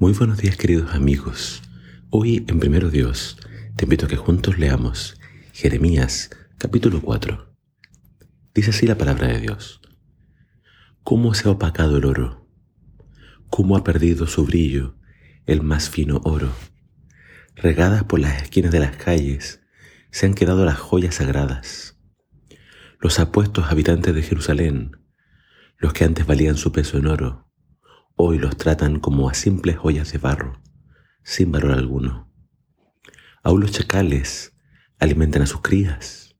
Muy 0.00 0.14
buenos 0.14 0.38
días 0.38 0.56
queridos 0.56 0.94
amigos. 0.94 1.60
Hoy 2.08 2.42
en 2.48 2.58
Primero 2.58 2.88
Dios 2.88 3.36
te 3.76 3.84
invito 3.84 4.06
a 4.06 4.08
que 4.08 4.16
juntos 4.16 4.58
leamos 4.58 5.20
Jeremías 5.52 6.30
capítulo 6.56 7.02
4. 7.02 7.54
Dice 8.54 8.70
así 8.70 8.86
la 8.86 8.96
palabra 8.96 9.28
de 9.28 9.40
Dios. 9.40 9.82
¿Cómo 11.02 11.34
se 11.34 11.46
ha 11.46 11.52
opacado 11.52 11.98
el 11.98 12.06
oro? 12.06 12.48
¿Cómo 13.50 13.76
ha 13.76 13.84
perdido 13.84 14.26
su 14.26 14.46
brillo 14.46 14.96
el 15.44 15.60
más 15.60 15.90
fino 15.90 16.22
oro? 16.24 16.50
Regadas 17.54 18.04
por 18.04 18.20
las 18.20 18.42
esquinas 18.42 18.72
de 18.72 18.80
las 18.80 18.96
calles 18.96 19.60
se 20.10 20.24
han 20.24 20.32
quedado 20.32 20.64
las 20.64 20.78
joyas 20.78 21.16
sagradas. 21.16 21.98
Los 23.00 23.20
apuestos 23.20 23.70
habitantes 23.70 24.14
de 24.14 24.22
Jerusalén, 24.22 24.96
los 25.76 25.92
que 25.92 26.04
antes 26.04 26.24
valían 26.24 26.56
su 26.56 26.72
peso 26.72 26.96
en 26.96 27.06
oro, 27.06 27.49
hoy 28.22 28.38
los 28.38 28.56
tratan 28.56 29.00
como 29.00 29.30
a 29.30 29.34
simples 29.34 29.78
joyas 29.78 30.12
de 30.12 30.18
barro, 30.18 30.60
sin 31.22 31.50
valor 31.50 31.72
alguno. 31.72 32.30
Aún 33.42 33.62
los 33.62 33.72
chacales 33.72 34.54
alimentan 34.98 35.42
a 35.42 35.46
sus 35.46 35.62
crías, 35.62 36.36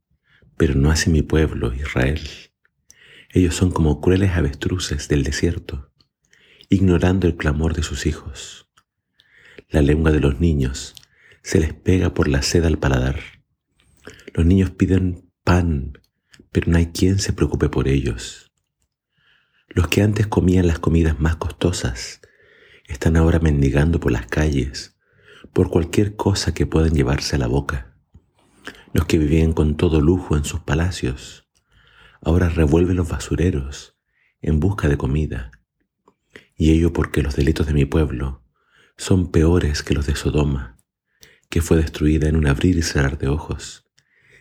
pero 0.59 0.75
no 0.75 0.91
hace 0.91 1.09
mi 1.09 1.23
pueblo, 1.23 1.73
Israel. 1.73 2.21
Ellos 3.31 3.55
son 3.55 3.71
como 3.71 4.01
crueles 4.03 4.33
avestruces 4.33 5.09
del 5.09 5.23
desierto, 5.23 5.91
ignorando 6.69 7.27
el 7.27 7.37
clamor 7.37 7.75
de 7.75 7.83
sus 7.83 8.05
hijos. 8.05 8.69
La 9.71 9.81
lengua 9.81 10.13
de 10.13 10.21
los 10.21 10.39
niños 10.39 10.95
se 11.43 11.61
les 11.61 11.73
pega 11.73 12.13
por 12.13 12.29
la 12.29 12.43
seda 12.43 12.67
al 12.67 12.79
paladar. 12.79 13.21
Los 14.35 14.45
niños 14.45 14.71
piden 14.71 15.31
pan, 15.45 15.99
pero 16.53 16.71
no 16.71 16.77
hay 16.77 16.87
quien 16.87 17.19
se 17.19 17.33
preocupe 17.33 17.71
por 17.71 17.89
ellos. 17.89 18.50
Los 19.73 19.87
que 19.87 20.03
antes 20.03 20.27
comían 20.27 20.67
las 20.67 20.81
comidas 20.81 21.21
más 21.21 21.37
costosas 21.37 22.21
están 22.89 23.17
ahora 23.17 23.39
mendigando 23.39 24.01
por 24.01 24.11
las 24.11 24.27
calles 24.27 24.97
por 25.53 25.71
cualquier 25.71 26.17
cosa 26.17 26.53
que 26.53 26.67
puedan 26.67 26.93
llevarse 26.93 27.37
a 27.37 27.39
la 27.39 27.47
boca. 27.47 27.95
Los 28.93 29.07
que 29.07 29.17
vivían 29.17 29.53
con 29.53 29.77
todo 29.77 30.01
lujo 30.01 30.37
en 30.37 30.45
sus 30.45 30.59
palacios 30.59 31.49
ahora 32.21 32.49
revuelven 32.49 32.97
los 32.97 33.09
basureros 33.09 33.97
en 34.43 34.59
busca 34.59 34.89
de 34.89 34.99
comida. 34.99 35.53
Y 36.57 36.73
ello 36.73 36.93
porque 36.93 37.23
los 37.23 37.37
delitos 37.37 37.69
de 37.69 37.73
mi 37.73 37.85
pueblo 37.85 38.43
son 38.97 39.31
peores 39.31 39.85
que 39.85 39.95
los 39.95 40.07
de 40.07 40.17
Sodoma, 40.17 40.79
que 41.49 41.63
fue 41.63 41.77
destruida 41.77 42.29
en 42.29 42.35
un 42.35 42.49
abrir 42.49 42.77
y 42.77 42.83
cerrar 42.83 43.19
de 43.19 43.29
ojos, 43.29 43.89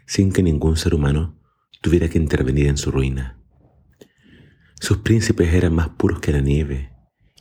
sin 0.07 0.33
que 0.33 0.41
ningún 0.41 0.75
ser 0.75 0.95
humano 0.95 1.39
tuviera 1.81 2.09
que 2.09 2.17
intervenir 2.17 2.66
en 2.66 2.77
su 2.77 2.89
ruina. 2.89 3.39
Sus 4.80 4.99
príncipes 4.99 5.53
eran 5.53 5.75
más 5.75 5.89
puros 5.89 6.19
que 6.19 6.31
la 6.31 6.39
nieve 6.39 6.94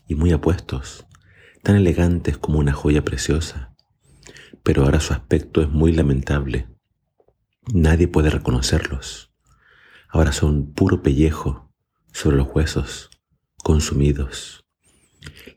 y 0.07 0.17
muy 0.17 0.33
apuestos, 0.33 1.07
tan 1.63 1.77
elegantes 1.77 2.37
como 2.37 2.59
una 2.59 2.73
joya 2.73 3.05
preciosa, 3.05 3.75
pero 4.63 4.85
ahora 4.85 4.99
su 5.01 5.13
aspecto 5.13 5.63
es 5.63 5.69
muy 5.69 5.93
lamentable. 5.93 6.67
Nadie 7.73 8.09
puede 8.09 8.31
reconocerlos. 8.31 9.33
Ahora 10.09 10.33
son 10.33 10.73
puro 10.73 11.03
pellejo 11.03 11.73
sobre 12.13 12.37
los 12.37 12.49
huesos, 12.53 13.11
consumidos. 13.63 14.65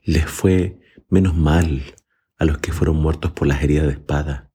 Les 0.04 0.26
fue 0.26 0.80
menos 1.08 1.34
mal 1.34 1.82
a 2.38 2.44
los 2.44 2.58
que 2.58 2.72
fueron 2.72 2.96
muertos 2.96 3.32
por 3.32 3.48
las 3.48 3.62
heridas 3.62 3.86
de 3.86 3.92
espada 3.92 4.52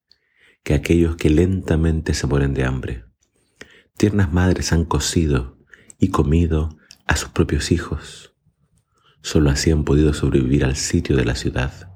que 0.63 0.73
aquellos 0.73 1.15
que 1.15 1.29
lentamente 1.29 2.13
se 2.13 2.27
mueren 2.27 2.53
de 2.53 2.65
hambre. 2.65 3.05
Tiernas 3.97 4.33
madres 4.33 4.73
han 4.73 4.85
cocido 4.85 5.57
y 5.97 6.09
comido 6.09 6.77
a 7.07 7.15
sus 7.15 7.29
propios 7.29 7.71
hijos. 7.71 8.33
Solo 9.21 9.49
así 9.49 9.71
han 9.71 9.83
podido 9.83 10.13
sobrevivir 10.13 10.63
al 10.63 10.75
sitio 10.75 11.15
de 11.15 11.25
la 11.25 11.35
ciudad. 11.35 11.91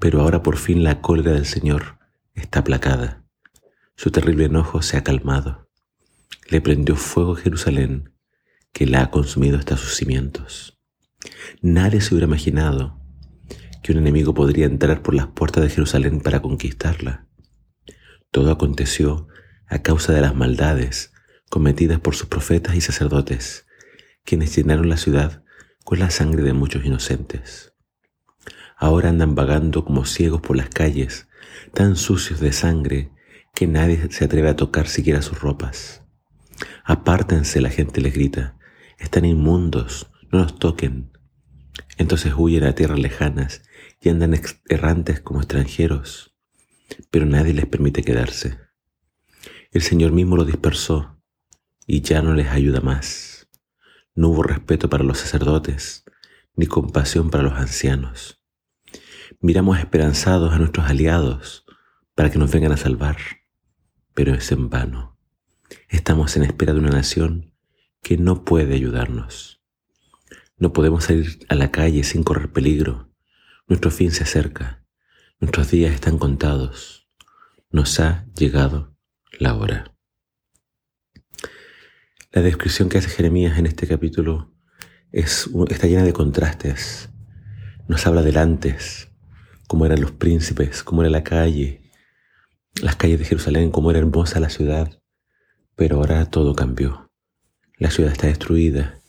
Pero 0.00 0.20
ahora 0.20 0.42
por 0.42 0.56
fin 0.56 0.82
la 0.84 1.00
cólera 1.00 1.32
del 1.32 1.46
Señor 1.46 1.98
está 2.34 2.60
aplacada. 2.60 3.24
Su 3.96 4.10
terrible 4.10 4.44
enojo 4.44 4.82
se 4.82 4.96
ha 4.96 5.02
calmado. 5.02 5.68
Le 6.48 6.60
prendió 6.60 6.96
fuego 6.96 7.34
Jerusalén, 7.34 8.14
que 8.72 8.86
la 8.86 9.02
ha 9.02 9.10
consumido 9.10 9.58
hasta 9.58 9.76
sus 9.76 9.94
cimientos. 9.94 10.78
Nadie 11.60 12.00
se 12.00 12.14
hubiera 12.14 12.26
imaginado 12.26 13.00
que 13.82 13.92
un 13.92 13.98
enemigo 13.98 14.34
podría 14.34 14.66
entrar 14.66 15.02
por 15.02 15.14
las 15.14 15.26
puertas 15.28 15.62
de 15.64 15.70
Jerusalén 15.70 16.20
para 16.20 16.40
conquistarla. 16.40 17.26
Todo 18.30 18.50
aconteció 18.50 19.28
a 19.66 19.80
causa 19.80 20.12
de 20.12 20.20
las 20.20 20.34
maldades 20.34 21.12
cometidas 21.50 22.00
por 22.00 22.14
sus 22.14 22.28
profetas 22.28 22.74
y 22.74 22.80
sacerdotes, 22.80 23.66
quienes 24.28 24.54
llenaron 24.54 24.90
la 24.90 24.98
ciudad 24.98 25.42
con 25.84 26.00
la 26.00 26.10
sangre 26.10 26.42
de 26.42 26.52
muchos 26.52 26.84
inocentes. 26.84 27.72
Ahora 28.76 29.08
andan 29.08 29.34
vagando 29.34 29.86
como 29.86 30.04
ciegos 30.04 30.42
por 30.42 30.54
las 30.54 30.68
calles, 30.68 31.28
tan 31.72 31.96
sucios 31.96 32.38
de 32.38 32.52
sangre 32.52 33.10
que 33.54 33.66
nadie 33.66 34.10
se 34.10 34.26
atreve 34.26 34.50
a 34.50 34.56
tocar 34.56 34.86
siquiera 34.86 35.22
sus 35.22 35.40
ropas. 35.40 36.02
Apártense, 36.84 37.62
la 37.62 37.70
gente 37.70 38.02
les 38.02 38.12
grita, 38.12 38.58
están 38.98 39.24
inmundos, 39.24 40.10
no 40.30 40.40
los 40.40 40.58
toquen. 40.58 41.10
Entonces 41.96 42.34
huyen 42.36 42.64
a 42.64 42.74
tierras 42.74 42.98
lejanas 42.98 43.62
y 43.98 44.10
andan 44.10 44.38
errantes 44.68 45.20
como 45.20 45.40
extranjeros, 45.40 46.36
pero 47.10 47.24
nadie 47.24 47.54
les 47.54 47.64
permite 47.64 48.02
quedarse. 48.02 48.58
El 49.72 49.80
Señor 49.80 50.12
mismo 50.12 50.36
los 50.36 50.46
dispersó 50.46 51.18
y 51.86 52.02
ya 52.02 52.20
no 52.20 52.34
les 52.34 52.48
ayuda 52.48 52.82
más. 52.82 53.27
No 54.14 54.28
hubo 54.28 54.42
respeto 54.42 54.88
para 54.88 55.04
los 55.04 55.18
sacerdotes, 55.18 56.04
ni 56.54 56.66
compasión 56.66 57.30
para 57.30 57.44
los 57.44 57.54
ancianos. 57.54 58.42
Miramos 59.40 59.78
esperanzados 59.78 60.52
a 60.52 60.58
nuestros 60.58 60.86
aliados 60.86 61.64
para 62.14 62.30
que 62.30 62.38
nos 62.38 62.50
vengan 62.50 62.72
a 62.72 62.76
salvar, 62.76 63.18
pero 64.14 64.34
es 64.34 64.50
en 64.50 64.68
vano. 64.68 65.16
Estamos 65.88 66.36
en 66.36 66.44
espera 66.44 66.72
de 66.72 66.80
una 66.80 66.90
nación 66.90 67.54
que 68.02 68.16
no 68.16 68.44
puede 68.44 68.74
ayudarnos. 68.74 69.62
No 70.56 70.72
podemos 70.72 71.04
salir 71.04 71.46
a 71.48 71.54
la 71.54 71.70
calle 71.70 72.02
sin 72.02 72.24
correr 72.24 72.52
peligro. 72.52 73.12
Nuestro 73.68 73.90
fin 73.90 74.10
se 74.10 74.24
acerca. 74.24 74.84
Nuestros 75.38 75.70
días 75.70 75.94
están 75.94 76.18
contados. 76.18 77.08
Nos 77.70 78.00
ha 78.00 78.26
llegado 78.34 78.96
la 79.38 79.54
hora. 79.54 79.97
La 82.30 82.42
descripción 82.42 82.90
que 82.90 82.98
hace 82.98 83.08
Jeremías 83.08 83.58
en 83.58 83.64
este 83.64 83.86
capítulo 83.86 84.52
es, 85.12 85.48
está 85.70 85.86
llena 85.86 86.04
de 86.04 86.12
contrastes. 86.12 87.08
Nos 87.86 88.06
habla 88.06 88.20
del 88.20 88.36
antes, 88.36 89.08
cómo 89.66 89.86
eran 89.86 90.02
los 90.02 90.12
príncipes, 90.12 90.82
cómo 90.82 91.00
era 91.00 91.10
la 91.10 91.24
calle, 91.24 91.80
las 92.82 92.96
calles 92.96 93.18
de 93.18 93.24
Jerusalén, 93.24 93.70
cómo 93.70 93.90
era 93.90 94.00
hermosa 94.00 94.40
la 94.40 94.50
ciudad. 94.50 95.00
Pero 95.74 95.96
ahora 95.96 96.26
todo 96.26 96.54
cambió. 96.54 97.10
La 97.78 97.90
ciudad 97.90 98.12
está 98.12 98.26
destruida 98.26 99.00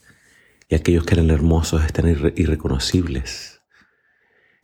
y 0.69 0.75
aquellos 0.75 1.03
que 1.03 1.15
eran 1.15 1.29
hermosos 1.29 1.83
están 1.83 2.07
irreconocibles. 2.07 3.61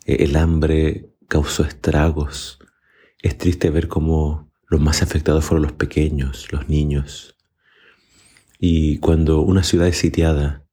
E, 0.06 0.24
el 0.24 0.38
hambre 0.38 1.14
causó 1.28 1.66
estragos. 1.66 2.60
Es 3.22 3.38
triste 3.38 3.70
ver 3.70 3.90
cómo 3.90 4.50
los 4.70 4.80
más 4.80 5.02
afectados 5.02 5.44
fueron 5.44 5.64
los 5.64 5.74
pequeños, 5.74 6.50
los 6.54 6.70
niños. 6.70 7.35
Y 8.68 8.98
cuando 8.98 9.42
una 9.42 9.62
ciudad 9.62 9.88
es 9.88 10.00
sitiada, 10.00 10.66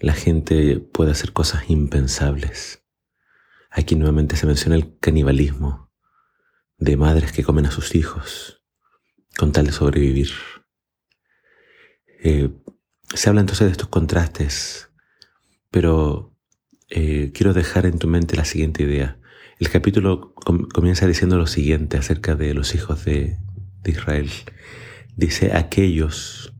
la 0.00 0.12
gente 0.12 0.80
puede 0.80 1.12
hacer 1.12 1.32
cosas 1.32 1.70
impensables. 1.70 2.82
Aquí 3.70 3.94
nuevamente 3.94 4.34
se 4.34 4.44
menciona 4.44 4.74
el 4.74 4.98
canibalismo 4.98 5.92
de 6.78 6.96
madres 6.96 7.30
que 7.30 7.44
comen 7.44 7.66
a 7.66 7.70
sus 7.70 7.94
hijos 7.94 8.64
con 9.38 9.52
tal 9.52 9.66
de 9.66 9.72
sobrevivir. 9.72 10.30
Eh, 12.24 12.50
se 13.14 13.28
habla 13.28 13.42
entonces 13.42 13.66
de 13.66 13.70
estos 13.70 13.86
contrastes, 13.88 14.90
pero 15.70 16.36
eh, 16.88 17.30
quiero 17.32 17.52
dejar 17.52 17.86
en 17.86 18.00
tu 18.00 18.08
mente 18.08 18.34
la 18.34 18.44
siguiente 18.44 18.82
idea. 18.82 19.20
El 19.60 19.70
capítulo 19.70 20.34
comienza 20.34 21.06
diciendo 21.06 21.38
lo 21.38 21.46
siguiente 21.46 21.98
acerca 21.98 22.34
de 22.34 22.52
los 22.52 22.74
hijos 22.74 23.04
de, 23.04 23.38
de 23.84 23.90
Israel. 23.92 24.28
Dice, 25.14 25.52
aquellos 25.56 26.52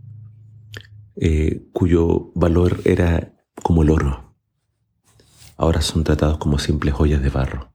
eh, 1.17 1.69
cuyo 1.73 2.31
valor 2.35 2.81
era 2.85 3.35
como 3.63 3.83
el 3.83 3.91
oro, 3.91 4.35
ahora 5.57 5.83
son 5.83 6.05
tratados 6.05 6.39
como 6.39 6.59
simples 6.59 6.95
joyas 6.95 7.23
de 7.23 7.29
barro. 7.29 7.73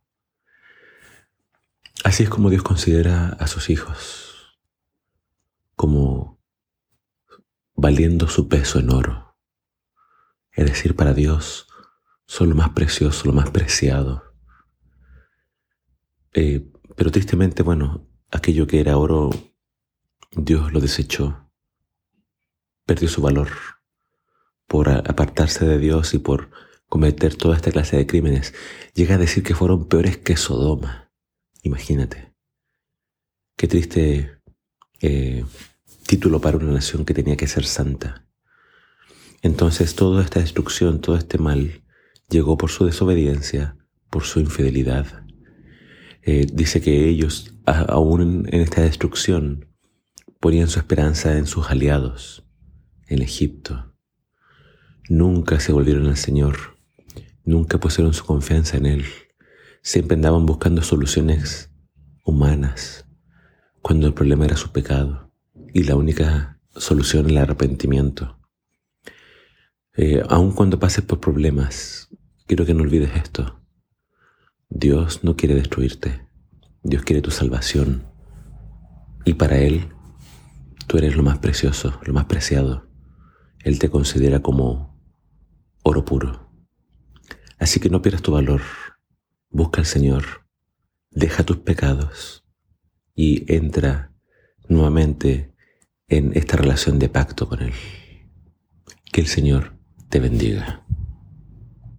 Así 2.03 2.23
es 2.23 2.29
como 2.29 2.49
Dios 2.49 2.63
considera 2.63 3.29
a 3.29 3.47
sus 3.47 3.69
hijos, 3.69 4.57
como 5.75 6.39
valiendo 7.75 8.27
su 8.27 8.47
peso 8.47 8.79
en 8.79 8.91
oro. 8.91 9.35
Es 10.51 10.65
decir, 10.65 10.95
para 10.95 11.13
Dios 11.13 11.67
son 12.25 12.49
lo 12.49 12.55
más 12.55 12.69
precioso, 12.69 13.25
lo 13.25 13.33
más 13.33 13.51
preciado. 13.51 14.33
Eh, 16.33 16.71
pero 16.95 17.11
tristemente, 17.11 17.61
bueno, 17.61 18.07
aquello 18.31 18.65
que 18.65 18.79
era 18.79 18.97
oro, 18.97 19.29
Dios 20.31 20.73
lo 20.73 20.79
desechó 20.79 21.46
perdió 22.87 23.07
su 23.07 23.21
valor 23.21 23.49
por 24.65 24.89
apartarse 24.89 25.65
de 25.65 25.77
Dios 25.77 26.15
y 26.15 26.19
por 26.19 26.49
cometer 26.89 27.35
toda 27.35 27.55
esta 27.55 27.71
clase 27.71 27.97
de 27.97 28.07
crímenes. 28.07 28.55
Llega 28.95 29.15
a 29.15 29.19
decir 29.19 29.43
que 29.43 29.53
fueron 29.53 29.87
peores 29.87 30.17
que 30.17 30.35
Sodoma. 30.35 31.11
Imagínate. 31.61 32.33
Qué 33.55 33.67
triste 33.67 34.39
eh, 35.01 35.45
título 36.07 36.41
para 36.41 36.57
una 36.57 36.71
nación 36.71 37.05
que 37.05 37.13
tenía 37.13 37.37
que 37.37 37.47
ser 37.47 37.65
santa. 37.65 38.25
Entonces 39.41 39.95
toda 39.95 40.23
esta 40.23 40.39
destrucción, 40.39 41.01
todo 41.01 41.17
este 41.17 41.37
mal, 41.37 41.83
llegó 42.29 42.57
por 42.57 42.71
su 42.71 42.85
desobediencia, 42.85 43.77
por 44.09 44.23
su 44.23 44.39
infidelidad. 44.39 45.23
Eh, 46.23 46.47
dice 46.51 46.81
que 46.81 47.07
ellos, 47.07 47.53
aún 47.65 48.47
en 48.51 48.61
esta 48.61 48.81
destrucción, 48.81 49.67
ponían 50.39 50.69
su 50.69 50.79
esperanza 50.79 51.37
en 51.37 51.47
sus 51.47 51.69
aliados, 51.69 52.46
en 53.07 53.21
Egipto. 53.21 53.93
Nunca 55.09 55.59
se 55.59 55.71
volvieron 55.71 56.07
al 56.07 56.17
Señor, 56.17 56.77
nunca 57.45 57.79
pusieron 57.79 58.13
su 58.13 58.25
confianza 58.25 58.77
en 58.77 58.85
Él. 58.85 59.05
Siempre 59.81 60.15
andaban 60.15 60.45
buscando 60.45 60.81
soluciones 60.81 61.71
humanas, 62.25 63.05
cuando 63.81 64.07
el 64.07 64.13
problema 64.13 64.45
era 64.45 64.57
su 64.57 64.71
pecado 64.71 65.31
y 65.73 65.83
la 65.83 65.95
única 65.95 66.59
solución 66.75 67.29
el 67.29 67.37
arrepentimiento. 67.37 68.37
Eh, 69.95 70.21
aun 70.29 70.51
cuando 70.51 70.77
pases 70.79 71.03
por 71.03 71.19
problemas, 71.19 72.09
quiero 72.45 72.65
que 72.65 72.73
no 72.73 72.83
olvides 72.83 73.15
esto. 73.15 73.61
Dios 74.69 75.23
no 75.23 75.37
quiere 75.37 75.55
destruirte, 75.55 76.27
Dios 76.83 77.03
quiere 77.03 77.21
tu 77.21 77.31
salvación. 77.31 78.03
Y 79.23 79.35
para 79.35 79.57
Él, 79.57 79.87
tú 80.87 80.97
eres 80.97 81.15
lo 81.15 81.23
más 81.23 81.39
precioso, 81.39 81.99
lo 82.03 82.13
más 82.13 82.25
preciado. 82.25 82.86
Él 83.67 83.79
te 83.79 83.89
considera 83.89 84.39
como 84.39 84.97
oro 85.83 86.05
puro. 86.05 86.49
Así 87.59 87.81
que 87.81 87.89
no 87.89 88.01
pierdas 88.01 88.21
tu 88.21 88.31
valor. 88.31 88.61
Busca 89.49 89.81
al 89.81 89.85
Señor, 89.85 90.23
deja 91.11 91.43
tus 91.43 91.57
pecados 91.57 92.45
y 93.13 93.43
entra 93.53 94.13
nuevamente 94.69 95.53
en 96.07 96.31
esta 96.37 96.55
relación 96.55 96.97
de 96.97 97.09
pacto 97.09 97.49
con 97.49 97.61
Él. 97.61 97.73
Que 99.11 99.19
el 99.19 99.27
Señor 99.27 99.77
te 100.07 100.21
bendiga. 100.21 100.86